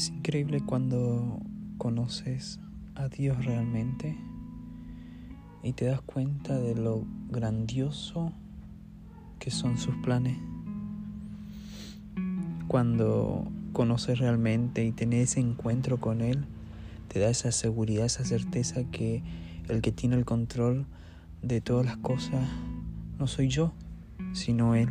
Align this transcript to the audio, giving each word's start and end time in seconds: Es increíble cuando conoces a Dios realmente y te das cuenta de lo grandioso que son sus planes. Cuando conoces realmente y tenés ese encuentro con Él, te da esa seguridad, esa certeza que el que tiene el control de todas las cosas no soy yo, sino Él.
Es 0.00 0.08
increíble 0.08 0.62
cuando 0.64 1.42
conoces 1.76 2.58
a 2.94 3.10
Dios 3.10 3.44
realmente 3.44 4.16
y 5.62 5.74
te 5.74 5.84
das 5.84 6.00
cuenta 6.00 6.58
de 6.58 6.74
lo 6.74 7.04
grandioso 7.28 8.32
que 9.38 9.50
son 9.50 9.76
sus 9.76 9.94
planes. 9.96 10.38
Cuando 12.66 13.46
conoces 13.74 14.18
realmente 14.18 14.86
y 14.86 14.92
tenés 14.92 15.32
ese 15.32 15.40
encuentro 15.40 16.00
con 16.00 16.22
Él, 16.22 16.46
te 17.08 17.20
da 17.20 17.28
esa 17.28 17.52
seguridad, 17.52 18.06
esa 18.06 18.24
certeza 18.24 18.84
que 18.84 19.22
el 19.68 19.82
que 19.82 19.92
tiene 19.92 20.16
el 20.16 20.24
control 20.24 20.86
de 21.42 21.60
todas 21.60 21.84
las 21.84 21.98
cosas 21.98 22.48
no 23.18 23.26
soy 23.26 23.48
yo, 23.48 23.74
sino 24.32 24.74
Él. 24.74 24.88